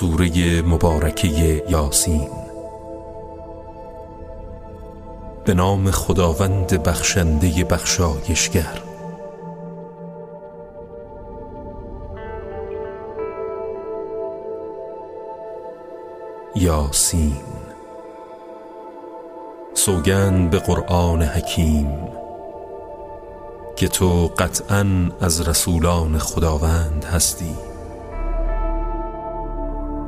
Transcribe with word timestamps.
سوره 0.00 0.62
مبارکه 0.62 1.64
یاسین. 1.68 2.28
به 5.44 5.54
نام 5.54 5.90
خداوند 5.90 6.82
بخشنده 6.82 7.64
بخشایشگر. 7.64 8.82
یاسین. 16.54 17.36
سوگند 19.74 20.50
به 20.50 20.58
قرآن 20.58 21.22
حکیم 21.22 22.08
که 23.76 23.88
تو 23.88 24.30
قطعا 24.38 24.86
از 25.20 25.48
رسولان 25.48 26.18
خداوند 26.18 27.04
هستی. 27.04 27.67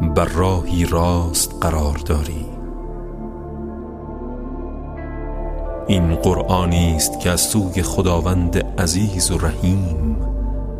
بر 0.00 0.24
راهی 0.24 0.86
راست 0.86 1.54
قرار 1.60 1.96
داری. 2.06 2.46
این 5.86 6.14
قرآنی 6.14 6.96
است 6.96 7.20
که 7.20 7.30
از 7.30 7.40
سوی 7.40 7.82
خداوند 7.82 8.59
عزیز 8.78 9.30
و 9.30 9.38
رحیم 9.38 10.16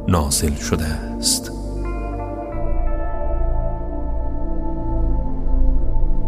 نازل 0.09 0.55
شده 0.55 0.85
است. 0.85 1.53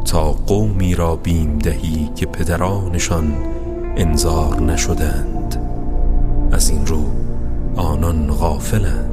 تا 0.05 0.33
قومی 0.33 0.95
را 0.95 1.17
بیم 1.17 1.59
دهی 1.59 2.11
که 2.17 2.27
پدرانشان 2.27 3.35
انذار 3.97 4.61
نشدند 4.61 5.57
از 6.53 6.71
این 6.71 6.87
رو 6.87 7.03
آنان 7.77 8.27
غافلند. 8.27 9.12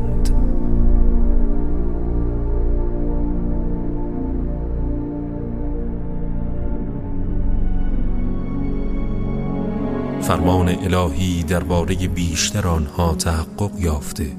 فرمان 10.29 10.69
الهی 10.69 11.43
درباره 11.43 11.95
بیشتر 11.95 12.67
آنها 12.67 13.15
تحقق 13.15 13.71
یافته 13.79 14.31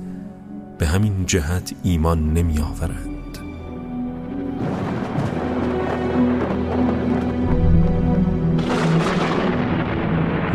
به 0.78 0.86
همین 0.86 1.26
جهت 1.26 1.72
ایمان 1.82 2.34
نمی 2.34 2.58
آورند 2.58 3.38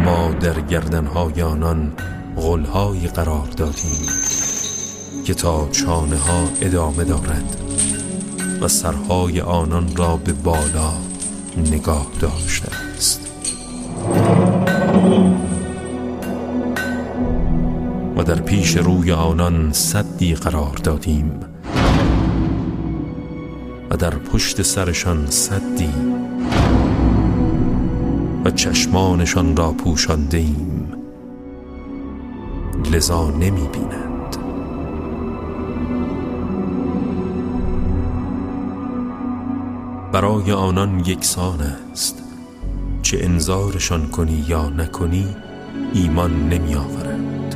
ما 0.05 0.31
در 0.31 0.61
گردنهای 0.61 1.41
آنان 1.41 1.93
غلهای 2.37 3.07
قرار 3.07 3.47
دادیم 3.57 4.09
که 5.25 5.33
تا 5.33 5.69
چانه 5.69 6.17
ها 6.17 6.43
ادامه 6.61 7.03
دارد 7.03 7.57
و 8.61 8.67
سرهای 8.67 9.41
آنان 9.41 9.95
را 9.95 10.17
به 10.17 10.33
بالا 10.33 10.93
نگاه 11.57 12.07
داشته 12.21 12.84
در 18.25 18.41
پیش 18.41 18.77
روی 18.77 19.11
آنان 19.11 19.71
صدی 19.73 20.35
قرار 20.35 20.75
دادیم 20.83 21.39
و 23.89 23.97
در 23.97 24.09
پشت 24.09 24.61
سرشان 24.61 25.25
صدی 25.29 25.93
و 28.45 28.51
چشمانشان 28.51 29.55
را 29.55 29.71
پوشانده 29.71 30.37
ایم 30.37 30.93
لذا 32.91 33.29
نمی 33.29 33.67
بینند 33.73 34.37
برای 40.11 40.51
آنان 40.51 40.99
یکسان 40.99 41.61
است 41.61 42.23
چه 43.01 43.17
انذارشان 43.21 44.07
کنی 44.07 44.45
یا 44.47 44.69
نکنی 44.69 45.35
ایمان 45.93 46.49
نمی 46.49 46.75
آورند 46.75 47.55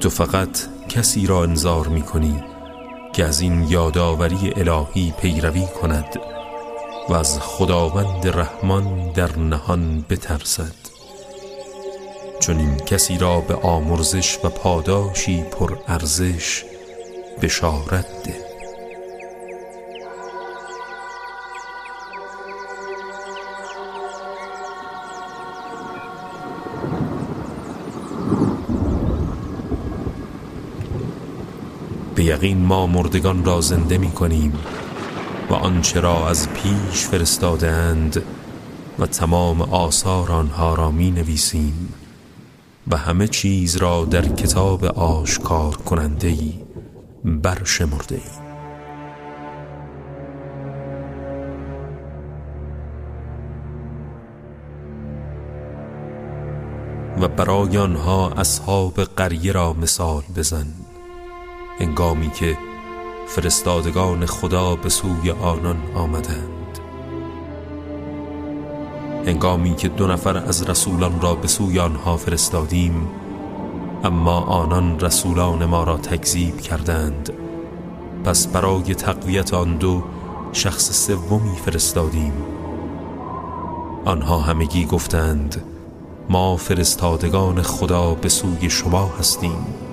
تو 0.00 0.10
فقط 0.10 0.58
کسی 0.88 1.26
را 1.26 1.42
انذار 1.42 1.88
می 1.88 2.02
کنی 2.02 2.44
که 3.12 3.24
از 3.24 3.40
این 3.40 3.62
یادآوری 3.68 4.52
الهی 4.56 5.14
پیروی 5.20 5.66
کند 5.80 6.20
و 7.08 7.14
از 7.14 7.38
خداوند 7.40 8.26
رحمان 8.26 9.12
در 9.12 9.38
نهان 9.38 10.04
بترسد. 10.10 10.74
چون 12.40 12.58
این 12.58 12.76
کسی 12.76 13.18
را 13.18 13.40
به 13.40 13.54
آمرزش 13.54 14.38
و 14.44 14.48
پاداشی 14.48 15.42
پر 15.42 15.76
ارزش 15.88 16.64
بشارت 17.42 18.22
ده. 18.24 18.45
یقین 32.36 32.58
ما 32.58 32.86
مردگان 32.86 33.44
را 33.44 33.60
زنده 33.60 33.98
می 33.98 34.10
کنیم 34.10 34.52
و 35.50 35.54
آنچه 35.54 36.00
را 36.00 36.28
از 36.28 36.48
پیش 36.48 37.06
فرستاده 37.06 37.70
اند 37.70 38.22
و 38.98 39.06
تمام 39.06 39.62
آثار 39.62 40.32
آنها 40.32 40.74
را 40.74 40.90
می 40.90 41.10
نویسیم 41.10 41.94
و 42.90 42.96
همه 42.96 43.28
چیز 43.28 43.76
را 43.76 44.04
در 44.04 44.28
کتاب 44.28 44.84
آشکار 44.84 45.76
کننده 45.76 46.28
ای 46.28 46.52
برشمرده 47.24 48.14
ایم. 48.14 48.46
و 57.20 57.28
برای 57.28 57.78
آنها 57.78 58.30
اصحاب 58.30 59.00
قریه 59.00 59.52
را 59.52 59.72
مثال 59.72 60.22
بزن. 60.36 60.66
انگامی 61.80 62.30
که 62.30 62.58
فرستادگان 63.26 64.26
خدا 64.26 64.76
به 64.76 64.88
سوی 64.88 65.30
آنان 65.30 65.76
آمدند. 65.94 66.78
انگامی 69.26 69.74
که 69.74 69.88
دو 69.88 70.06
نفر 70.06 70.36
از 70.36 70.68
رسولان 70.68 71.20
را 71.20 71.34
به 71.34 71.48
سوی 71.48 71.78
آنها 71.78 72.16
فرستادیم 72.16 73.08
اما 74.04 74.40
آنان 74.40 75.00
رسولان 75.00 75.64
ما 75.64 75.84
را 75.84 75.96
تکذیب 75.96 76.60
کردند. 76.60 77.32
پس 78.24 78.46
برای 78.46 78.94
تقویت 78.94 79.54
آن 79.54 79.76
دو 79.76 80.02
شخص 80.52 81.06
سومی 81.06 81.56
فرستادیم. 81.56 82.32
آنها 84.04 84.38
همگی 84.38 84.84
گفتند 84.84 85.64
ما 86.30 86.56
فرستادگان 86.56 87.62
خدا 87.62 88.14
به 88.14 88.28
سوی 88.28 88.70
شما 88.70 89.10
هستیم. 89.18 89.85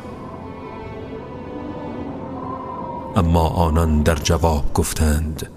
اما 3.16 3.47
آنان 3.47 4.01
در 4.03 4.16
جواب 4.16 4.74
گفتند 4.74 5.50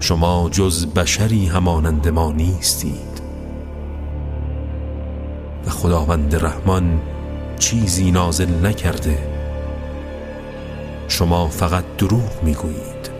شما 0.00 0.48
جز 0.52 0.86
بشری 0.86 1.46
همانند 1.46 2.08
ما 2.08 2.32
نیستید. 2.32 3.22
و 5.66 5.70
خداوند 5.70 6.44
رحمان 6.44 7.00
چیزی 7.58 8.10
نازل 8.10 8.66
نکرده 8.66 9.18
شما 11.08 11.48
فقط 11.48 11.84
دروغ 11.98 12.42
می‌گویید. 12.42 13.10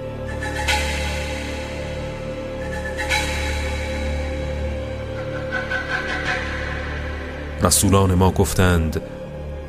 رسولان 7.62 8.14
ما 8.14 8.30
گفتند 8.30 9.00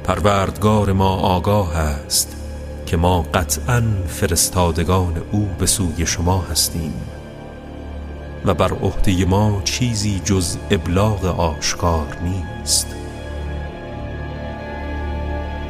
پروردگار 0.03 0.91
ما 0.91 1.15
آگاه 1.15 1.77
است. 1.77 2.32
که 2.85 2.97
ما 2.97 3.21
قطعا 3.21 3.83
فرستادگان 4.07 5.21
او 5.31 5.49
به 5.59 5.65
سوی 5.65 6.05
شما 6.05 6.41
هستیم 6.51 6.93
و 8.45 8.53
بر 8.53 8.73
عهده 8.73 9.25
ما 9.25 9.61
چیزی 9.63 10.21
جز 10.25 10.57
ابلاغ 10.71 11.25
آشکار 11.25 12.17
نیست. 12.23 12.95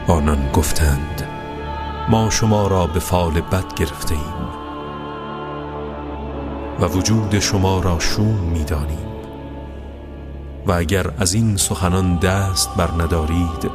آنان 0.07 0.51
گفتند 0.51 1.27
ما 2.09 2.29
شما 2.29 2.67
را 2.67 2.87
به 2.87 2.99
فال 2.99 3.41
بد 3.41 3.73
گرفته 3.75 4.15
ایم 4.15 4.47
و 6.79 6.85
وجود 6.85 7.39
شما 7.39 7.79
را 7.79 7.99
شوم 7.99 8.39
می‌دانیم. 8.53 9.13
و 10.67 10.71
اگر 10.71 11.11
از 11.19 11.33
این 11.33 11.57
سخنان 11.57 12.15
دست 12.15 12.75
بر 12.77 12.89
ندارید 13.03 13.71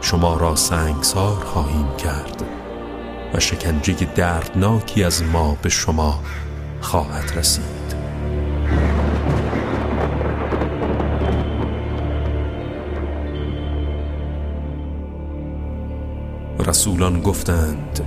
شما 0.00 0.36
را 0.36 0.56
سنگسار 0.56 1.44
خواهیم 1.44 1.96
کرد. 1.98 2.59
و 3.34 3.40
شکنجه 3.40 3.94
دردناکی 4.14 5.04
از 5.04 5.22
ما 5.22 5.56
به 5.62 5.68
شما 5.68 6.20
خواهد 6.80 7.32
رسید. 7.36 7.80
رسولان 16.66 17.20
گفتند 17.20 18.00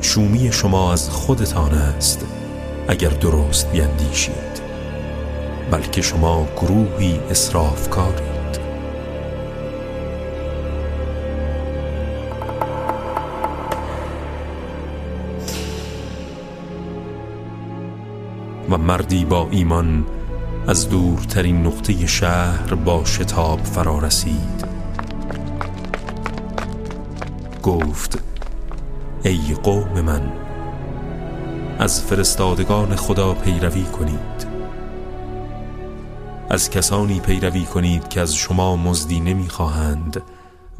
شومی 0.00 0.52
شما 0.52 0.92
از 0.92 1.10
خودتان 1.10 1.74
است 1.74 2.26
اگر 2.88 3.08
درست 3.08 3.72
بیندیشید 3.72 4.62
بلکه 5.70 6.02
شما 6.02 6.46
گروهی 6.56 7.20
کارید 7.90 8.35
و 18.70 18.78
مردی 18.78 19.24
با 19.24 19.48
ایمان 19.50 20.06
از 20.66 20.88
دورترین 20.88 21.66
نقطه 21.66 22.06
شهر 22.06 22.74
با 22.74 23.04
شتاب 23.04 23.60
فرا 23.64 23.98
رسید 23.98 24.66
گفت 27.62 28.18
ای 29.22 29.54
قوم 29.62 30.00
من 30.00 30.32
از 31.78 32.02
فرستادگان 32.02 32.96
خدا 32.96 33.34
پیروی 33.34 33.84
کنید. 33.84 34.46
از 36.50 36.70
کسانی 36.70 37.20
پیروی 37.20 37.64
کنید 37.64 38.08
که 38.08 38.20
از 38.20 38.34
شما 38.34 38.76
مزدی 38.76 39.20
نمی‌خواهند 39.20 40.22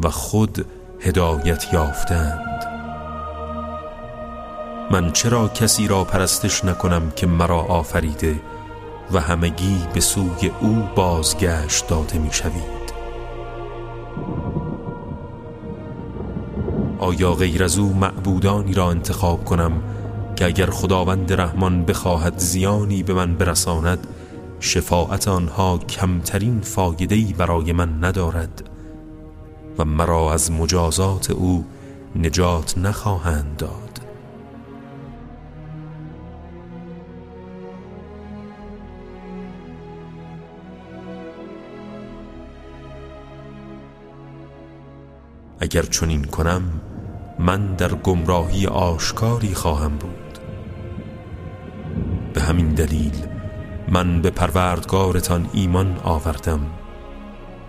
و 0.00 0.10
خود 0.10 0.66
هدایت 1.00 1.72
یافتند. 1.72 2.75
من 4.90 5.12
چرا 5.12 5.48
کسی 5.48 5.88
را 5.88 6.04
پرستش 6.04 6.64
نکنم 6.64 7.10
که 7.10 7.26
مرا 7.26 7.60
آفریده 7.60 8.40
و 9.12 9.20
همگی 9.20 9.78
به 9.94 10.00
سوی 10.00 10.50
او 10.60 10.88
بازگشت 10.94 11.88
داده 11.88 12.18
می‌شوید؟ 12.18 12.86
آیا 16.98 17.34
غیر 17.34 17.64
از 17.64 17.78
او 17.78 17.92
معبودانی 17.92 18.74
را 18.74 18.90
انتخاب 18.90 19.44
کنم 19.44 19.72
که 20.36 20.46
اگر 20.46 20.66
خداوند 20.66 21.32
رحمان 21.32 21.84
بخواهد 21.84 22.38
زیانی 22.38 23.02
به 23.02 23.14
من 23.14 23.34
برساند 23.34 24.06
شفاعت 24.60 25.28
آنها 25.28 25.78
کمترین 25.78 26.60
فایدهی 26.60 27.34
برای 27.38 27.72
من 27.72 28.04
ندارد 28.04 28.70
و 29.78 29.84
مرا 29.84 30.32
از 30.32 30.52
مجازات 30.52 31.30
او 31.30 31.64
نجات 32.16 32.78
نخواهند 32.78 33.56
داد؟ 33.56 33.85
اگر 45.66 45.82
چنین 45.82 46.24
کنم 46.24 46.80
من 47.38 47.74
در 47.74 47.94
گمراهی 47.94 48.66
آشکاری 48.66 49.54
خواهم 49.54 49.96
بود. 49.96 50.38
به 52.34 52.42
همین 52.42 52.68
دلیل 52.68 53.26
من 53.88 54.22
به 54.22 54.30
پروردگارتان 54.30 55.50
ایمان 55.52 56.00
آوردم 56.04 56.70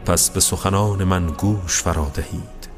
پس 0.06 0.30
به 0.30 0.40
سخنان 0.40 1.04
من 1.04 1.28
گوش 1.28 1.82
فرا 1.82 2.12
دهید. 2.14 2.70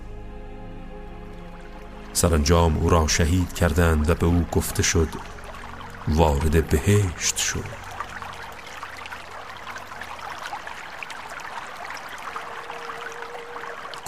سرانجام 2.14 2.78
او 2.78 2.90
را 2.90 3.08
شهید 3.08 3.54
کردند 3.54 4.10
و 4.10 4.16
به 4.16 4.26
او 4.26 4.46
گفته 4.52 4.84
شد 4.84 5.10
وارد 6.08 6.68
بهشت 6.68 7.38
شد 7.38 7.66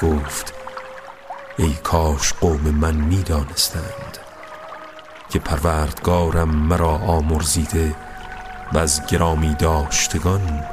گفت 0.01 0.60
ای 1.61 1.73
کاش 1.83 2.33
قوم 2.33 2.61
من 2.61 2.95
می 2.95 3.23
دانستند 3.23 4.17
که 5.29 5.39
پروردگارم 5.39 6.49
مرا 6.49 6.89
آمرزیده 6.89 7.95
و 8.73 8.77
از 8.77 9.05
گرامی 9.05 9.55
داشتگان 9.55 10.63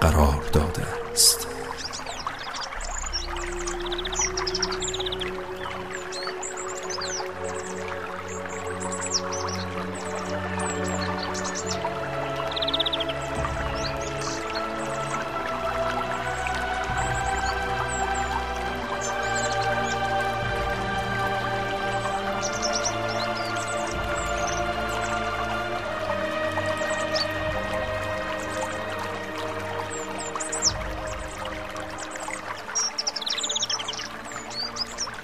قرار 0.00 0.42
داده 0.52 0.82
است. 1.12 1.53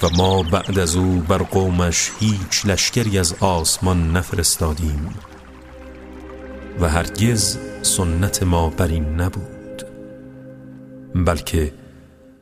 و 0.02 0.08
ما 0.16 0.42
بعد 0.42 0.78
از 0.78 0.96
او 0.96 1.20
بر 1.28 1.38
قومش 1.38 2.10
هیچ 2.18 2.66
لشکری 2.66 3.18
از 3.18 3.34
آسمان 3.40 4.16
نفرستادیم 4.16 5.14
و 6.80 6.88
هرگز 6.88 7.58
سنت 7.82 8.42
ما 8.42 8.70
بر 8.70 8.86
این 8.86 9.20
نبود 9.20 9.82
بلکه 11.14 11.72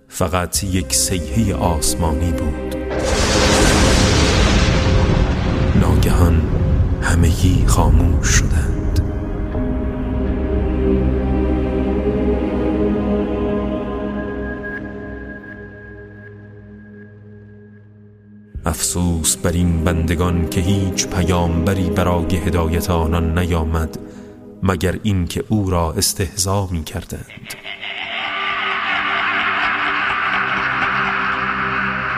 فقط 0.08 0.64
یک 0.64 0.94
سیحه 0.94 1.54
آسمانی 1.54 2.32
بود. 2.32 2.76
ناگهان 5.80 6.42
همگی 7.02 7.64
خاموش 7.66 8.28
شدند. 8.28 8.87
بندگان 19.88 20.48
که 20.48 20.60
هیچ 20.60 21.06
پیامبری 21.06 21.90
برای 21.90 22.36
هدایت 22.36 22.90
آنان 22.90 23.38
نیامد 23.38 23.98
مگر 24.62 24.94
اینکه 25.02 25.44
او 25.48 25.70
را 25.70 25.92
استهزا 25.92 26.68
می 26.70 26.84
کردند 26.84 27.54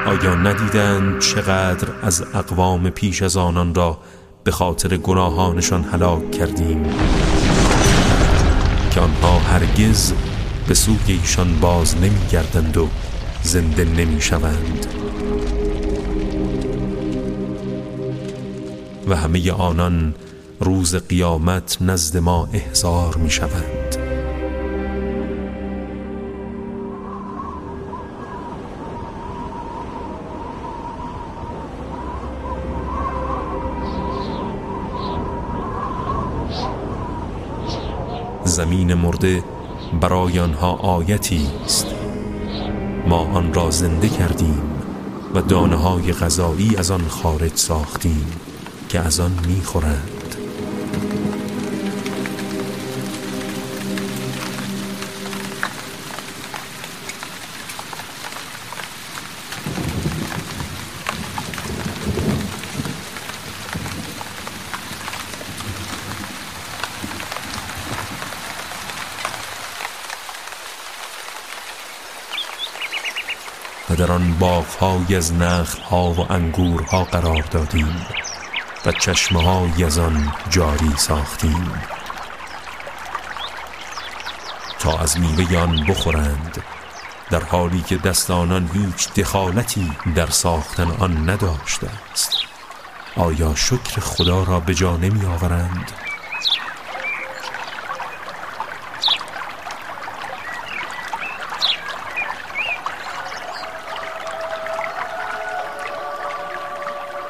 آیا 0.06 0.34
ندیدند 0.34 1.20
چقدر 1.20 1.88
از 2.02 2.24
اقوام 2.34 2.90
پیش 2.90 3.22
از 3.22 3.36
آنان 3.36 3.74
را 3.74 3.98
به 4.44 4.50
خاطر 4.50 4.96
گناهانشان 4.96 5.84
هلاک 5.84 6.30
کردیم؟ 6.30 6.82
که 8.90 9.00
آنها 9.00 9.38
هرگز 9.38 10.12
به 10.68 10.74
سوی 10.74 10.96
ایشان 11.06 11.60
باز 11.60 11.96
نمی 11.96 12.26
گردند 12.32 12.76
و 12.76 12.88
زنده 13.42 13.84
نمی 13.84 14.20
شوند 14.20 14.86
و 19.10 19.14
همه 19.14 19.52
آنان 19.52 20.14
روز 20.60 20.94
قیامت 20.94 21.78
نزد 21.80 22.16
ما 22.16 22.48
احضار 22.52 23.16
می 23.16 23.30
شوند 23.30 23.96
زمین 38.44 38.94
مرده 38.94 39.44
برای 40.00 40.38
آنها 40.38 40.72
آیتی 40.72 41.48
است. 41.64 41.86
ما 43.06 43.18
آن 43.18 43.54
را 43.54 43.70
زنده 43.70 44.08
کردیم 44.08 44.62
و 45.34 45.40
دانه 45.40 45.76
های 45.76 46.12
غذایی 46.12 46.76
از 46.76 46.90
آن 46.90 47.08
خارج 47.08 47.52
ساختیم. 47.54 48.26
که 48.90 49.00
از 49.00 49.20
آن 49.20 49.38
می‌خورند. 49.46 50.36
و 73.90 73.94
در 73.96 74.12
آن 74.12 74.34
باغ‌های 74.38 75.16
از 75.16 75.32
نخل‌ها 75.32 76.10
و 76.10 76.32
انگورها 76.32 77.04
قرار 77.04 77.42
دادیم. 77.42 78.06
و 78.86 78.92
چشمه 78.92 79.84
از 79.84 79.98
آن 79.98 80.32
جاری 80.50 80.96
ساختیم. 80.96 81.72
تا 84.78 84.98
از 84.98 85.20
میوه 85.20 85.58
آن 85.58 85.86
بخورند 85.88 86.62
در 87.30 87.42
حالی 87.42 87.82
که 87.82 87.96
دست 87.96 88.30
آنان 88.30 88.70
هیچ 88.74 89.12
دخالتی 89.12 89.92
در 90.14 90.26
ساختن 90.26 90.90
آن 90.90 91.30
نداشته 91.30 91.90
است. 92.12 92.36
آیا 93.16 93.54
شکر 93.54 94.00
خدا 94.00 94.42
را 94.42 94.60
به 94.60 94.74
جا 94.74 94.96
نمی 94.96 95.26
آورند؟ 95.26 95.90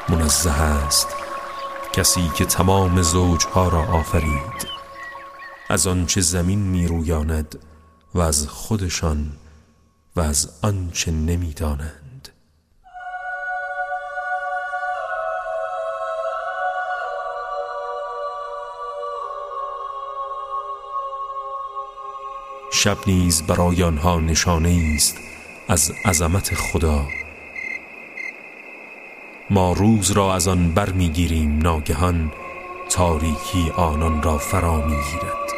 منزه 0.09 0.51
است. 0.51 1.10
کسی 1.93 2.29
که 2.37 2.45
تمام 2.45 3.01
زوجها 3.01 3.67
را 3.67 3.81
آفرید. 3.81 4.67
از 5.69 5.87
آنچه 5.87 6.21
زمین 6.21 6.59
می 6.59 6.87
رویاند 6.87 7.59
و 8.13 8.19
از 8.19 8.47
خودشان 8.47 9.31
و 10.15 10.21
از 10.21 10.49
آنچه 10.61 11.11
نمی‌دانند. 11.11 12.29
شب 22.73 22.97
نیز 23.07 23.41
برای 23.41 23.83
آنها 23.83 24.19
نشانه 24.19 24.93
است 24.95 25.15
از 25.67 25.91
عظمت 26.05 26.55
خدا. 26.55 27.05
ما 29.51 29.73
روز 29.73 30.11
را 30.11 30.35
از 30.35 30.47
آن 30.47 30.73
برمیگیریم 30.73 31.59
ناگهان 31.61 32.31
تاریکی 32.89 33.71
آنان 33.75 34.23
را 34.23 34.37
فرا 34.37 34.75
می‌گیرد. 34.75 35.51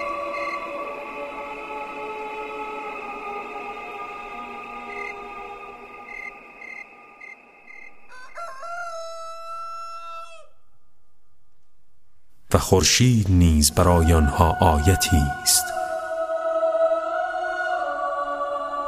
و 12.53 12.57
خورشید 12.57 13.27
نیز 13.29 13.71
برای 13.71 14.13
آنها 14.13 14.57
آیتی 14.61 15.17
است 15.41 15.65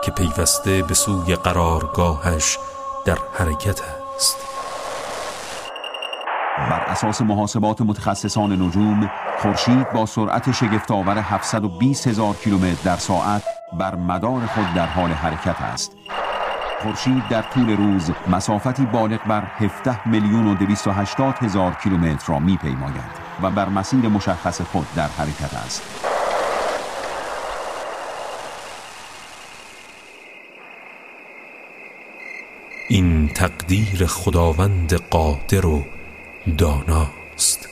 که 0.03 0.11
پیوسته 0.11 0.83
به 0.83 0.93
سوی 0.93 1.35
قرارگاهش 1.35 2.57
در 3.05 3.17
حرکت 3.33 3.81
است. 3.81 3.94
بر 3.94 3.94
اساس 6.87 7.21
محاسبات 7.21 7.81
متخصصان 7.81 8.61
نجوم 8.61 9.11
خورشید 9.41 9.91
با 9.91 10.05
سرعت 10.05 10.51
شگفتآور 10.51 11.17
720 11.17 12.07
هزار 12.07 12.35
کیلومتر 12.35 12.83
در 12.83 12.95
ساعت 12.95 13.43
بر 13.79 13.95
مدار 13.95 14.45
خود 14.45 14.73
در 14.75 14.85
حال 14.85 15.09
حرکت 15.09 15.61
است. 15.61 15.91
خورشید 16.81 17.27
در 17.29 17.41
طول 17.41 17.77
روز 17.77 18.11
مسافتی 18.27 18.85
بالغ 18.85 19.23
بر 19.27 19.43
17 19.43 20.07
میلیون 20.07 20.47
و 20.47 20.55
280 20.55 21.35
هزار 21.35 21.73
کیلومتر 21.83 22.33
را 22.33 22.39
میپیماید 22.39 23.25
و 23.41 23.51
بر 23.51 23.69
مسیر 23.69 23.99
مشخص 23.99 24.61
خود 24.61 24.87
در 24.95 25.07
حرکت 25.07 25.53
است. 25.53 26.05
این 32.89 33.27
تقدیر 33.27 34.05
خداوند 34.05 34.93
قادر 34.93 35.65
و 35.65 35.83
داناست. 36.45 37.69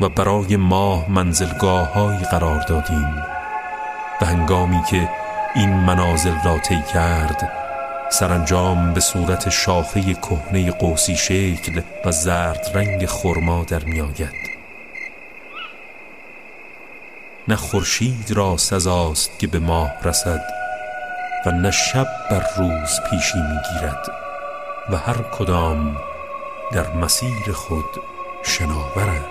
و 0.00 0.08
برای 0.08 0.56
ماه 0.56 1.10
منزلگاه 1.10 2.24
قرار 2.24 2.60
دادیم 2.60 3.22
و 4.20 4.26
هنگامی 4.26 4.82
که 4.90 5.08
این 5.54 5.74
منازل 5.74 6.34
را 6.44 6.58
طی 6.58 6.82
کرد 6.92 7.52
سرانجام 8.10 8.94
به 8.94 9.00
صورت 9.00 9.48
شاخه 9.48 10.14
کهنه 10.14 10.70
قوسی 10.70 11.16
شکل 11.16 11.80
و 12.04 12.12
زرد 12.12 12.70
رنگ 12.74 13.06
خرما 13.06 13.64
در 13.64 13.84
میآید 13.84 14.50
نه 17.48 17.56
خورشید 17.56 18.30
را 18.30 18.56
سزاست 18.56 19.38
که 19.38 19.46
به 19.46 19.58
ماه 19.58 19.92
رسد 20.02 20.63
و 21.46 21.50
نه 21.50 21.70
شب 21.70 22.06
بر 22.30 22.44
روز 22.56 23.00
پیشی 23.10 23.38
می‌گیرد 23.38 24.10
و 24.90 24.96
هر 24.96 25.22
کدام 25.22 25.96
در 26.72 26.92
مسیر 26.92 27.52
خود 27.54 27.84
شناورند. 28.44 29.24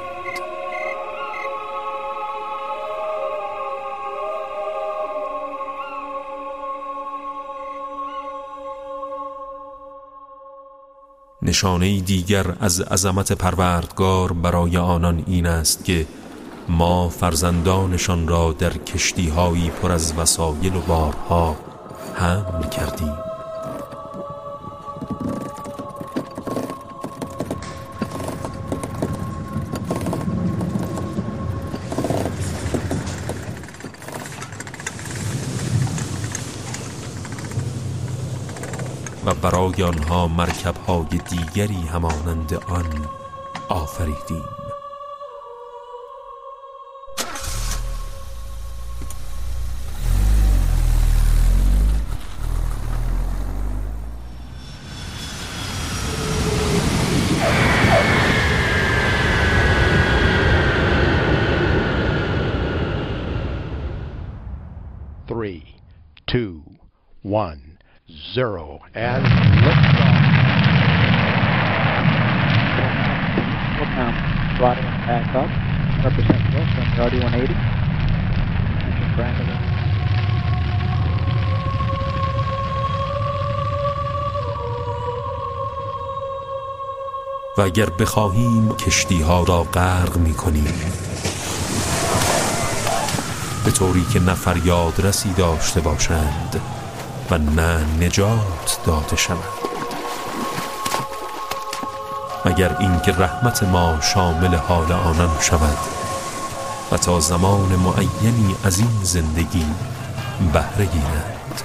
نشانه 11.41 11.99
دیگر 11.99 12.45
از 12.59 12.81
عظمت 12.81 13.31
پروردگار 13.31 14.33
برای 14.33 14.77
آنان 14.77 15.23
این 15.27 15.45
است 15.45 15.85
که 15.85 16.07
ما 16.69 17.09
فرزندانشان 17.09 18.27
را 18.27 18.53
در 18.53 18.73
کشتیهایی 18.73 19.69
پر 19.69 19.91
از 19.91 20.17
وسایل 20.17 20.75
و 20.75 20.81
بارها 20.81 21.72
حمل 22.13 22.69
کردیم. 22.69 23.17
و 39.25 39.33
برای 39.33 39.83
آنها 39.83 40.27
مرکبهای 40.27 41.05
دیگری 41.29 41.87
همانند 41.93 42.53
آن 42.53 43.07
آفریدیم. 43.69 44.62
100% 76.03 76.11
fuel, 76.51 76.65
from 76.75 76.87
the 76.97 77.05
RD 77.07 77.15
180. 77.23 77.55
Engine 78.87 79.15
brand 79.15 79.53
و 87.57 87.61
اگر 87.61 87.89
بخواهیم 87.89 88.69
کشتی 88.69 89.21
ها 89.21 89.43
را 89.43 89.63
غرق 89.63 90.17
می 90.17 90.33
کنیم 90.33 90.73
به 93.65 93.71
طوری 93.71 94.05
که 94.13 94.19
نه 94.19 94.33
فریاد 94.33 95.05
رسی 95.05 95.33
داشته 95.33 95.81
باشند 95.81 96.61
و 97.31 97.37
نه 97.37 97.85
نجات 97.99 98.79
داده 98.85 99.15
شود 99.15 99.62
مگر 102.45 102.77
اینکه 102.79 103.11
رحمت 103.11 103.63
ما 103.63 104.01
شامل 104.01 104.55
حال 104.55 104.91
آنان 104.91 105.39
شود 105.41 105.77
و 106.91 106.97
تا 106.97 107.19
زمان 107.19 107.75
معینی 107.75 108.55
از 108.63 108.79
این 108.79 109.03
زندگی 109.03 109.65
بهره 110.53 110.85
گیرند 110.85 111.61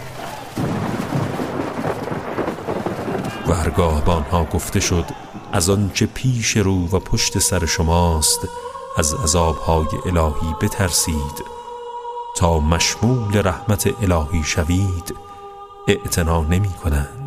و 3.48 3.54
هرگاه 3.54 4.04
به 4.04 4.12
آنها 4.12 4.44
گفته 4.44 4.80
شد 4.80 5.04
از 5.52 5.70
آنچه 5.70 6.06
پیش 6.06 6.56
رو 6.56 6.88
و 6.88 6.98
پشت 6.98 7.38
سر 7.38 7.66
شماست 7.66 8.48
از 8.96 9.14
عذابهای 9.14 9.86
الهی 10.06 10.54
بترسید. 10.60 11.58
تا 12.38 12.60
مشمول 12.60 13.42
رحمت 13.44 14.02
الهی 14.02 14.42
شوید 14.44 15.14
اعتنا 15.88 16.40
نمی 16.40 16.68
کنند 16.68 17.17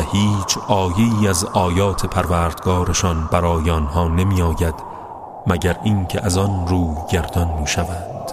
هیچ 0.00 0.58
آیه 0.68 1.30
از 1.30 1.44
آیات 1.44 2.06
پروردگارشان 2.06 3.28
برای 3.32 3.70
آنها 3.70 4.08
نمی 4.08 4.42
آید 4.42 4.74
مگر 5.46 5.76
اینکه 5.82 6.24
از 6.24 6.38
آن 6.38 6.66
رو 6.68 6.94
گردان 7.10 7.48
می 7.60 7.66
شوند 7.66 8.32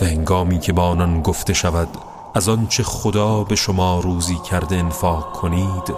و 0.00 0.04
هنگامی 0.04 0.58
که 0.58 0.72
با 0.72 0.82
آنان 0.82 1.22
گفته 1.22 1.52
شود 1.52 1.88
از 2.34 2.48
آنچه 2.48 2.82
خدا 2.82 3.44
به 3.44 3.56
شما 3.56 4.00
روزی 4.00 4.38
کرده 4.38 4.76
انفاق 4.76 5.32
کنید 5.32 5.94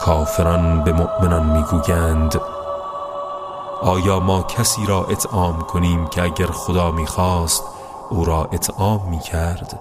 کافران 0.00 0.84
به 0.84 0.92
مؤمنان 0.92 1.46
می‌گویند 1.56 2.40
آیا 3.82 4.20
ما 4.20 4.42
کسی 4.42 4.86
را 4.86 5.04
اطعام 5.04 5.60
کنیم 5.60 6.06
که 6.06 6.22
اگر 6.22 6.46
خدا 6.46 6.90
می‌خواست 6.90 7.64
او 8.10 8.24
را 8.24 8.48
اطعام 8.52 9.02
می‌کرد؟ 9.08 9.80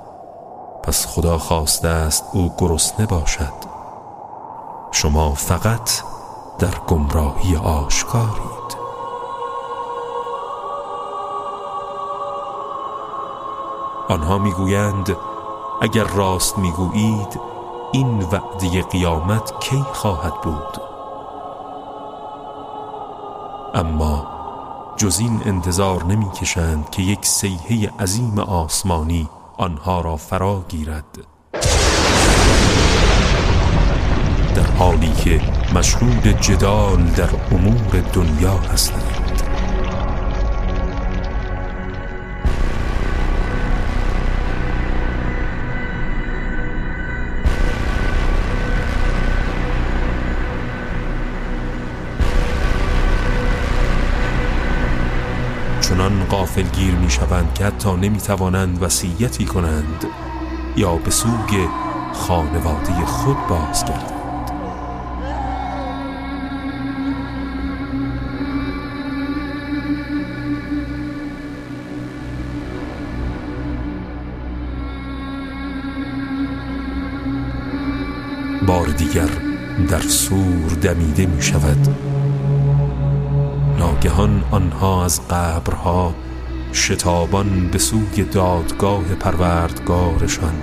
پس 0.84 1.08
خدا 1.08 1.38
خواسته 1.38 1.88
است 1.88 2.24
او 2.34 2.54
گرسنه 2.58 3.06
باشد. 3.06 3.54
شما 4.92 5.34
فقط 5.34 5.90
در 6.60 6.74
گمراهی 6.88 7.56
آشکارید. 7.56 8.70
آنها 14.10 14.38
می‌گویند 14.38 15.18
اگر 15.82 16.04
راست 16.04 16.58
می‌گویید 16.58 17.40
این 17.92 18.20
وعده 18.20 18.82
قیامت 18.82 19.60
کی 19.60 19.86
خواهد 19.94 20.42
بود؟ 20.42 20.89
اما 23.80 24.28
جز 24.98 25.20
این 25.20 25.42
انتظار 25.46 26.04
نمی 26.04 26.32
کشند 26.42 26.90
که 26.90 27.02
یک 27.02 27.26
سیحه 27.26 27.90
عظیم 28.00 28.40
آسمانی 28.40 29.30
آنها 29.58 30.02
را 30.02 30.18
فرا 30.18 30.64
گیرد. 30.70 31.18
در 34.56 34.72
حالی 34.78 35.12
که 35.14 35.42
مشهود 35.76 36.28
جدال 36.28 37.04
در 37.04 37.30
امور 37.52 38.04
دنیا 38.14 38.58
هستند 38.58 39.19
چنان 56.00 56.26
قافل 56.26 56.64
گیر 56.64 56.96
می 56.96 57.10
شوند 57.10 57.54
که 57.54 57.66
حتی 57.66 57.96
نمی 57.96 58.18
توانند 58.18 58.84
وسیعتی 58.84 59.46
کنند 59.46 60.06
یا 60.78 60.96
به 60.96 61.12
سوگ 61.12 61.68
خانواده 62.14 63.06
خود 63.06 63.38
بازگردند. 63.50 64.52
بار 78.68 78.88
دیگر 78.88 79.30
در 79.90 80.02
سور 80.02 80.70
دمیده 80.82 81.26
می 81.26 81.42
شود 81.42 82.09
ناگهان 84.00 84.44
آنها 84.52 85.06
از 85.06 85.28
قبرها 85.28 86.16
شتابان 86.74 87.68
به 87.68 87.78
سوی 87.78 88.24
دادگاه 88.24 89.04
پروردگارشان 89.04 90.56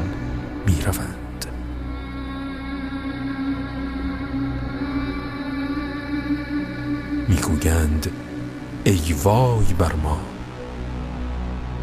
می 0.67 0.83
روند 0.83 1.47
می 7.29 7.37
گویند 7.37 8.11
ای 8.85 9.15
وای 9.25 9.65
بر 9.79 9.93
ما! 9.93 10.19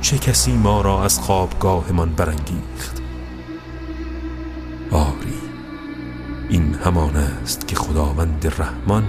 چه 0.01 0.17
کسی 0.17 0.57
ما 0.57 0.81
را 0.81 1.03
از 1.03 1.19
خوابگاهمان 1.19 2.13
برانگیخت؟ 2.13 3.01
آری 4.91 5.39
این 6.49 6.73
همان 6.73 7.15
است 7.15 7.67
که 7.67 7.75
خداوند 7.75 8.53
رحمان 8.59 9.05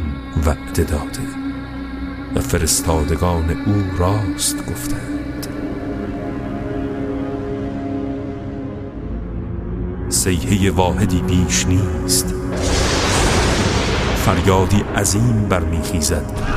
وعده 0.47 0.85
داده. 0.85 1.44
و 2.35 2.41
فرستادگان 2.41 3.51
او 3.51 3.85
راست 3.99 4.57
گفتند. 4.71 5.47
سیحه 10.09 10.71
واحدی 10.71 11.23
بیش 11.23 11.67
نیست. 11.67 12.35
فریادی 14.17 14.85
عظیم 14.97 15.47
برمیخیزد. 15.49 16.55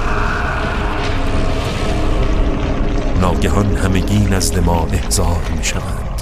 ناگهان 3.22 3.76
همگی 3.76 4.20
نزد 4.20 4.60
ما 4.60 4.88
احضار 4.92 5.52
می 5.58 5.64
شود 5.64 6.22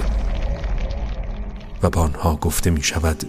و 1.83 1.89
با 1.89 2.01
آنها 2.01 2.35
گفته 2.35 2.69
می 2.69 2.83
شود 2.83 3.23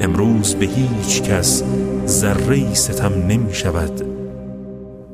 امروز 0.00 0.54
به 0.54 0.66
هیچ 0.66 1.22
کس 1.22 1.62
ذره 2.06 2.74
ستم 2.74 3.12
نمی 3.26 3.54
شود 3.54 4.11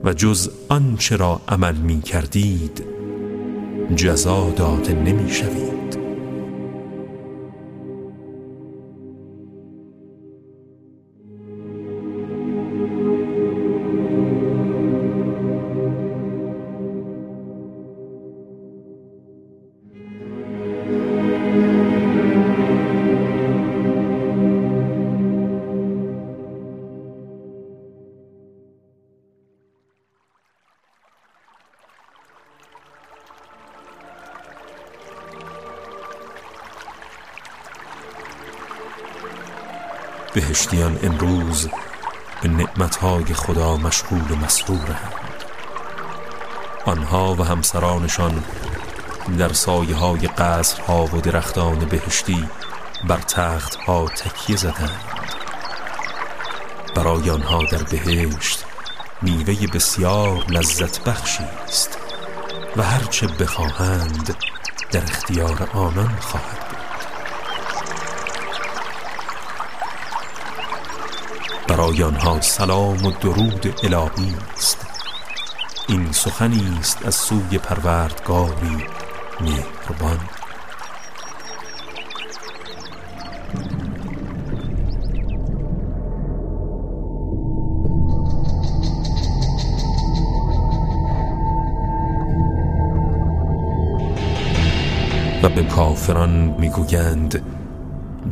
و 0.05 0.13
جز 0.13 0.51
آنچه 0.69 1.17
را 1.17 1.41
عمل 1.49 1.75
می 1.77 2.03
کردید 2.03 2.85
جزا 3.97 4.51
داده 4.51 4.93
نمی 4.95 5.31
شوید 5.31 6.08
بهشتیان 40.59 40.99
امروز 41.03 41.69
به 42.43 42.49
نعمتهای 42.49 43.35
خدا 43.35 43.77
مشغول 43.77 44.31
و 44.31 44.37
مسرورند. 44.37 45.13
آنها 46.85 47.35
و 47.35 47.45
همسرانشان 47.45 48.45
در 49.39 49.53
سایه 49.53 49.97
های 49.97 50.27
قصرها 50.27 51.05
و 51.05 51.21
درختان 51.21 51.79
بهشتی 51.79 52.49
بر 53.09 53.17
تخت 53.17 53.75
ها 53.75 54.09
تکیه 54.09 54.57
زدند. 54.57 55.01
برای 56.95 57.31
آنها 57.31 57.63
در 57.65 57.83
بهشت 57.83 58.65
میوه 59.23 59.67
بسیار 59.67 60.45
لذت 60.49 61.05
بخشی 61.05 61.45
است 61.69 61.99
و 62.77 62.83
هرچه 62.83 63.27
بخواهند 63.27 64.37
در 64.93 65.03
اختیار 65.03 65.69
آنان 65.75 66.17
خواهد 66.21 66.68
برای 71.79 72.03
آنها 72.03 72.41
سلام 72.41 73.05
و 73.05 73.11
درود 73.11 73.75
الهی 73.83 74.35
است. 74.57 74.87
این 75.89 76.13
سخنی 76.13 76.79
است 76.79 77.07
از 77.07 77.15
سوی 77.15 77.59
پروردگاری 77.59 78.77
مهربان. 79.41 80.19
و 95.43 95.49
به 95.49 95.63
کافران 95.63 96.31
می‌گویند 96.59 97.43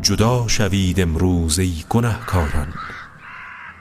جدا 0.02 0.48
شوید 0.48 1.00
امروز 1.00 1.59
ای 1.59 1.85
گنهکاران 1.88 2.68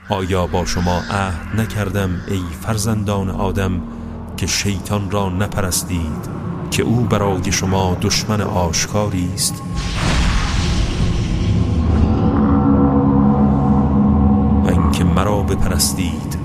آیا 0.08 0.46
با 0.46 0.64
شما 0.64 1.02
عهد 1.10 1.60
نکردم 1.60 2.20
ای 2.28 2.42
فرزندان 2.60 3.30
آدم 3.30 3.82
که 4.36 4.46
شیطان 4.46 5.10
را 5.10 5.28
نپرستید 5.28 6.28
که 6.70 6.82
او 6.82 7.00
برای 7.00 7.52
شما 7.52 7.96
دشمن 8.02 8.40
آشکاری 8.40 9.30
است؟ 9.34 9.62
و 14.64 14.68
اینکه 14.68 15.04
مرا 15.04 15.42
بپرستید 15.42 16.38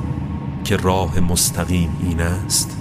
که 0.63 0.77
راه 0.77 1.19
مستقیم 1.19 1.97
این 2.03 2.21
است؟ 2.21 2.77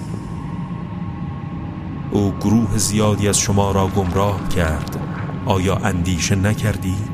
او 2.11 2.33
گروه 2.41 2.77
زیادی 2.77 3.27
از 3.27 3.39
شما 3.39 3.71
را 3.71 3.87
گمراه 3.87 4.49
کرد. 4.49 4.97
آیا 5.45 5.75
اندیشه 5.75 6.35
نکردید؟ 6.35 7.10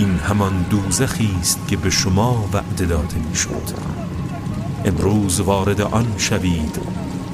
این 0.00 0.18
همان 0.18 0.66
دوزخی 0.70 1.36
است 1.40 1.68
که 1.68 1.76
به 1.76 1.90
شما 1.90 2.44
وعده 2.52 2.86
داده 2.86 3.16
می‌شد. 3.28 3.62
امروز 4.84 5.40
وارد 5.40 5.80
آن 5.80 6.06
شوید 6.16 6.80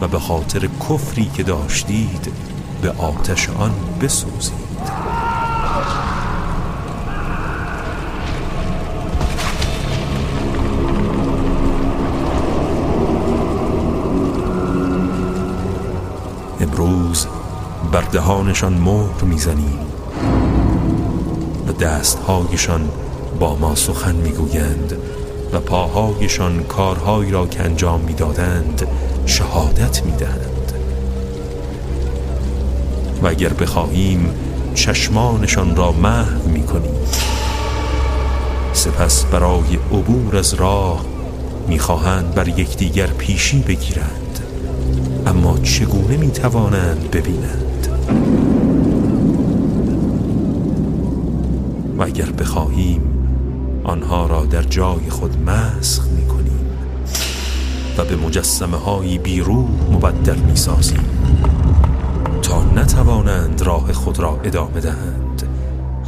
و 0.00 0.09
به 0.09 0.18
خاطر 0.18 0.68
کفری 0.88 1.31
که 1.35 1.42
داشتید 1.42 2.33
به 2.83 2.90
آتش 2.90 3.50
آن 3.50 3.72
بسوزید. 4.00 4.57
امروز 16.61 17.26
بر 17.92 18.02
دهانشان 18.02 18.72
مهر 18.74 19.24
می‌زنیم. 19.24 19.96
دستهایشان 21.81 22.89
با 23.41 23.57
ما 23.57 23.75
سخن 23.75 24.15
می‌گویند 24.15 24.97
و 25.53 25.61
پاهایشان 25.61 26.62
کارهایی 26.62 27.31
را 27.31 27.47
که 27.47 27.62
انجام 27.62 28.01
می‌دادند 28.01 28.87
شهادت 29.27 30.05
می‌دهند. 30.05 30.73
و 33.23 33.27
اگر 33.27 33.53
بخواهیم 33.53 34.31
چشمانشان 34.75 35.77
را 35.77 35.93
محو 35.93 36.49
می‌کنیم 36.49 36.95
سپس 38.73 39.25
برای 39.25 39.79
عبور 39.93 40.37
از 40.37 40.55
راه 40.55 41.05
می‌خواهند 41.69 42.35
بر 42.35 42.49
یکدیگر 42.49 43.07
پیشی 43.07 43.59
بگیرند. 43.59 44.41
اما 45.27 45.59
چگونه 45.59 46.17
می‌توانند 46.17 47.11
ببینند؟ 47.11 47.65
و 51.99 52.03
اگر 52.03 52.31
بخواهیم 52.31 53.03
آنها 53.85 54.27
را 54.27 54.47
در 54.47 54.63
جای 54.63 55.11
خود 55.11 55.51
مسخ 55.51 56.07
می‌کنیم 56.07 56.67
و 57.99 58.05
به 58.05 58.17
مجسمه 58.17 58.77
های 58.77 59.19
بیروح 59.19 59.69
مبدل 59.93 60.37
می‌سازیم 60.37 61.05
تا 62.43 62.65
نتوانند 62.65 63.63
راه 63.63 63.93
خود 63.93 64.19
را 64.19 64.41
ادامه 64.45 64.81
دهند 64.81 65.49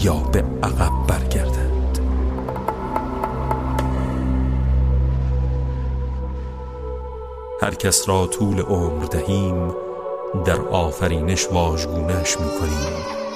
یا 0.01 0.15
به 0.15 0.45
عقب 0.63 0.93
برگردند. 1.09 1.99
هر 7.63 7.75
کس 7.75 8.09
را 8.09 8.27
طول 8.27 8.61
عمر 8.61 9.05
دهیم 9.05 9.69
در 10.45 10.61
آفرینش 10.61 11.47
واژگونش 11.53 12.37
می‌کنیم. 12.41 13.28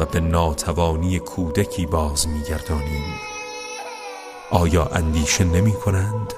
و 0.00 0.04
به 0.04 0.20
ناتوانی 0.20 1.18
کودکی 1.18 1.86
باز 1.86 2.28
میگردانیم 2.28 3.04
آیا 4.50 4.84
اندیشه 4.84 5.44
نمی 5.44 5.72
کنند؟ 5.72 6.34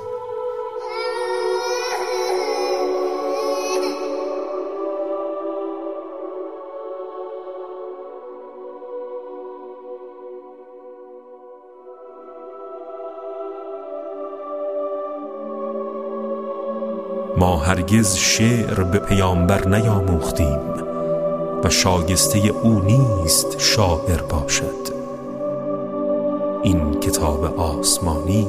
ما 17.37 17.57
هرگز 17.57 18.17
شعر 18.17 18.83
به 18.83 18.99
پیامبر 18.99 19.69
نیاموختیم 19.69 20.94
و 21.65 21.71
شاگسته 21.71 22.39
او 22.39 22.81
نیست 22.81 23.59
شاعر 23.59 24.23
باشد. 24.23 24.95
این 26.63 27.01
کتاب 27.01 27.45
آسمانی 27.61 28.47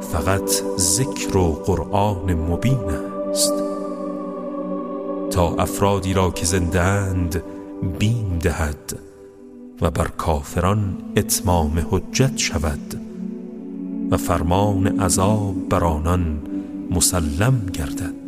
فقط 0.00 0.50
ذکر 0.78 1.36
و 1.36 1.52
قرآن 1.52 2.34
مبین 2.34 2.78
است. 3.30 3.52
تا 5.30 5.54
افرادی 5.54 6.14
را 6.14 6.30
که 6.30 6.46
زندهاند 6.46 7.42
بیم 7.98 8.38
دهد 8.42 8.98
و 9.80 9.90
بر 9.90 10.08
کافران 10.08 10.96
اتمام 11.16 11.86
حجت 11.90 12.38
شود 12.38 13.00
و 14.10 14.16
فرمان 14.16 15.00
عذاب 15.00 15.68
بر 15.68 15.84
آنان 15.84 16.40
مسلم 16.90 17.66
گردد. 17.72 18.19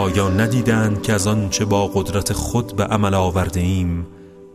آیا 0.00 0.28
ندیدند 0.28 1.02
که 1.02 1.12
از 1.12 1.26
آنچه 1.26 1.64
با 1.64 1.86
قدرت 1.86 2.32
خود 2.32 2.76
به 2.76 2.84
عمل 2.84 3.14
آورده 3.14 3.60
ایم 3.60 4.06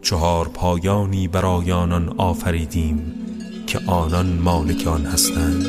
چهار 0.01 0.47
پایانی 0.47 1.27
برای 1.27 1.71
آنان 1.71 2.13
آفریدیم 2.17 3.13
که 3.67 3.79
آنان 3.87 4.25
مالک 4.25 4.87
آن 4.87 5.05
هستند؟ 5.05 5.65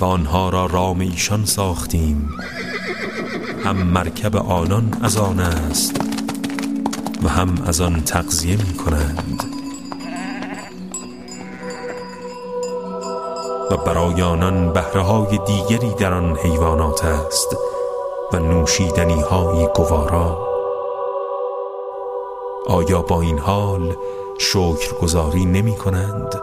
و 0.00 0.04
آنها 0.04 0.48
را 0.48 0.66
رام 0.66 1.00
ایشان 1.00 1.44
ساختیم 1.44 2.28
هم 3.64 3.76
مرکب 3.76 4.36
آنان 4.36 4.98
از 5.02 5.16
آن 5.16 5.40
است 5.40 6.00
و 7.22 7.28
هم 7.28 7.62
از 7.66 7.80
آن 7.80 8.00
تغذیه 8.00 8.56
می 8.56 8.74
کنند 8.74 9.47
و 13.70 13.76
برای 13.76 14.22
آنان 14.22 14.72
بهره 14.72 15.00
های 15.00 15.38
دیگری 15.38 15.94
در 15.94 16.14
آن 16.14 16.36
حیوانات 16.36 17.04
است 17.04 17.56
و 18.32 18.38
نوشیدنی 18.38 19.20
های 19.20 19.68
گوارا. 19.74 20.48
آیا 22.66 23.02
با 23.02 23.20
این 23.20 23.38
حال 23.38 23.96
شکرگزاری 24.38 25.44
نمی 25.44 25.76
کنند؟ 25.76 26.40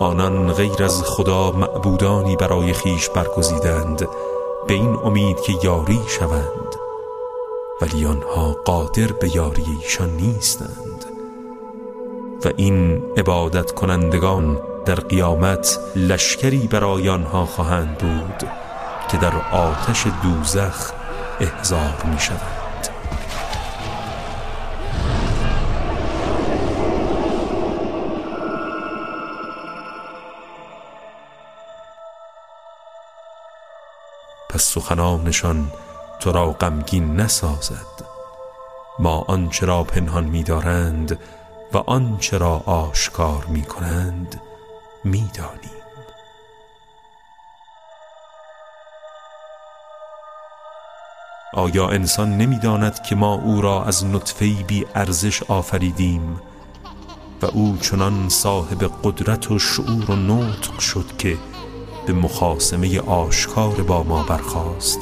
آنان 0.00 0.52
غیر 0.52 0.84
از 0.84 1.02
خدا 1.02 1.50
معبودانی 1.50 2.36
برای 2.36 2.72
خیش 2.72 3.08
برگزیدند 3.08 4.08
به 4.66 4.74
این 4.74 4.98
امید 5.04 5.40
که 5.40 5.52
یاری 5.62 6.00
شوند. 6.06 6.76
ولی 7.80 8.06
آنها 8.06 8.56
قادر 8.64 9.12
به 9.20 9.36
یاری 9.36 9.64
ایشان 9.82 10.10
نیستند. 10.10 11.04
و 12.44 12.48
این 12.56 13.02
عبادت 13.16 13.72
کنندگان 13.72 14.58
در 14.86 14.94
قیامت 14.94 15.78
لشکری 15.96 16.66
برای 16.66 17.08
آنها 17.08 17.46
خواهند 17.46 17.98
بود 17.98 18.50
که 19.10 19.16
در 19.16 19.36
آتش 19.52 20.06
دوزخ 20.22 20.92
احضار 21.40 22.02
می 22.04 22.18
شود 22.18 22.88
پس 34.50 34.62
سخنانشان 34.62 35.72
تو 36.20 36.32
را 36.32 36.52
غمگین 36.52 37.16
نسازد. 37.16 38.06
ما 38.98 39.24
آنچه 39.28 39.66
را 39.66 39.84
پنهان 39.84 40.24
می‌دارند 40.24 41.18
و 41.72 41.78
آنچه 41.78 42.38
را 42.38 42.56
آشکار 42.66 43.44
می 43.48 43.62
کنند 43.62 44.40
می‌دانیم. 45.06 45.70
آیا 51.54 51.88
انسان 51.88 52.36
نمی‌داند 52.36 53.02
که 53.02 53.14
ما 53.14 53.34
او 53.34 53.60
را 53.60 53.84
از 53.84 54.06
نطفه 54.06 54.46
بی 54.46 54.86
ارزش 54.94 55.42
آفریدیم 55.42 56.40
و 57.42 57.46
او 57.46 57.78
چنان 57.80 58.28
صاحب 58.28 58.90
قدرت 59.04 59.50
و 59.50 59.58
شعور 59.58 60.10
و 60.10 60.16
نطق 60.16 60.78
شد 60.78 61.16
که 61.18 61.38
به 62.06 62.12
مخاسمه 62.12 63.00
آشکار 63.00 63.82
با 63.82 64.02
ما 64.02 64.22
برخاست؟ 64.22 65.00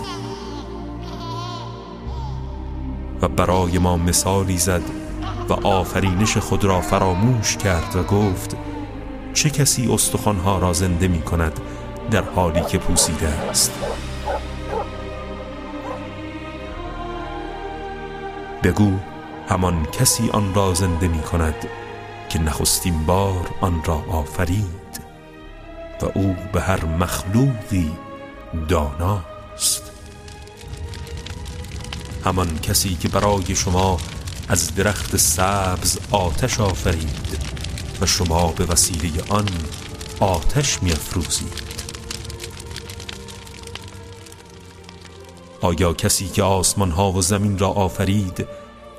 و 3.23 3.29
برای 3.29 3.79
ما 3.79 3.97
مثالی 3.97 4.59
زد 4.59 4.83
و 5.49 5.53
آفرینش 5.53 6.37
خود 6.37 6.64
را 6.64 6.81
فراموش 6.81 7.57
کرد 7.57 7.97
و 7.97 8.03
گفت 8.03 8.57
چه 9.35 9.51
کسی 9.51 9.92
استخوانها 9.92 10.59
را 10.59 10.73
زنده 10.73 11.09
می 11.09 11.23
کند 11.23 11.61
در 12.11 12.23
حالی 12.23 12.61
که 12.61 12.79
پوسیده 12.79 13.29
است؟ 13.29 13.73
بگو 18.62 18.92
همان 19.49 19.87
کسی 19.87 20.31
آن 20.31 20.55
را 20.55 20.75
زنده 20.75 21.09
می 21.09 21.23
کند 21.23 21.55
که 22.29 22.38
نخستین 22.38 23.07
بار 23.07 23.51
آن 23.61 23.83
را 23.85 24.05
آفرید 24.11 25.01
و 26.03 26.07
او 26.14 26.37
به 26.53 26.61
هر 26.61 26.85
مخلوقی 26.85 27.92
داناست. 28.68 29.92
همان 32.25 32.59
کسی 32.59 32.94
که 32.94 33.09
برای 33.09 33.55
شما 33.55 33.99
از 34.49 34.75
درخت 34.75 35.16
سبز 35.16 35.99
آتش 36.11 36.61
آفرید. 36.61 37.54
و 38.00 38.07
شما 38.07 38.52
به 38.52 38.64
وسیله 38.64 39.11
آن 39.28 39.48
آتش 40.20 40.83
میافروزید. 40.83 41.74
آیا 45.61 45.92
کسی 45.92 46.28
که 46.28 46.42
آسمان 46.42 46.90
ها 46.90 47.12
و 47.12 47.22
زمین 47.22 47.59
را 47.59 47.68
آفرید 47.68 48.46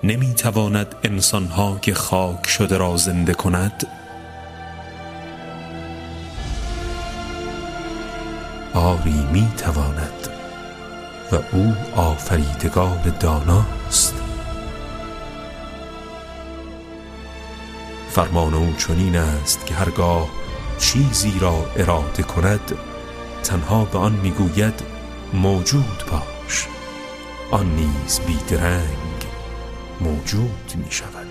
نمی 0.03 0.34
تواند 0.34 0.95
انسان 1.03 1.45
ها 1.45 1.79
که 1.81 1.93
خاک 1.93 2.47
شده 2.47 2.77
را 2.77 2.97
زنده 2.97 3.34
کند؟ 3.34 3.88
آری 8.73 9.27
می 9.34 9.47
تواند 9.58 10.29
و 11.31 11.36
او 11.51 11.73
آفریدگار 11.95 12.99
داناست. 13.19 14.24
فرمان 18.15 18.54
او 18.54 18.73
چنین 18.78 19.15
است 19.15 19.65
که 19.65 19.73
هرگاه 19.73 20.30
چیزی 20.80 21.39
را 21.39 21.65
اراده 21.75 22.23
کند 22.23 22.78
تنها 23.43 23.86
به 23.86 23.97
آن 23.97 24.12
می‌گوید 24.12 24.73
موجود 25.34 26.04
باش. 26.12 26.67
آن 27.51 27.75
نیز 27.75 28.19
بیدرنگ 28.19 29.25
موجود 30.01 30.73
می 30.75 30.91
شود 30.91 31.28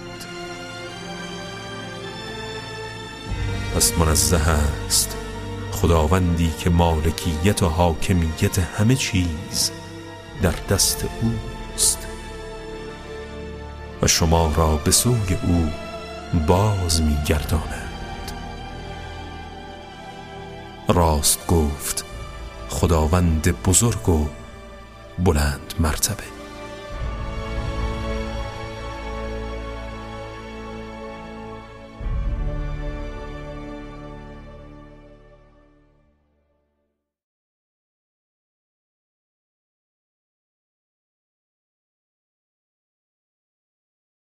پس 3.75 3.92
منزه 3.99 4.37
است. 4.37 5.16
خداوندی 5.73 6.51
که 6.59 6.70
مالکیت 6.70 7.62
و 7.62 7.68
حاکمیت 7.68 8.59
همه 8.59 8.94
چیز 8.94 9.70
در 10.42 10.55
دست 10.70 11.05
اوست. 11.23 11.99
و 14.03 14.07
شما 14.07 14.53
را 14.57 14.77
به 14.77 14.90
سوی 14.90 15.37
او 15.42 15.84
باز 16.35 17.03
میگرداند. 17.03 18.33
راست 20.88 21.47
گفت 21.47 22.05
خداوند 22.68 23.62
بزرگ 23.62 24.09
و 24.09 24.27
بلند 25.18 25.75
مرتبه. 25.81 26.34